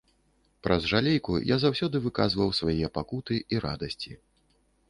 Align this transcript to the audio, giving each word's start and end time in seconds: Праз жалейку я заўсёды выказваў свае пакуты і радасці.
Праз 0.67 0.87
жалейку 0.91 1.35
я 1.49 1.57
заўсёды 1.65 2.01
выказваў 2.07 2.49
свае 2.61 2.91
пакуты 2.97 3.39
і 3.57 3.61
радасці. 3.67 4.11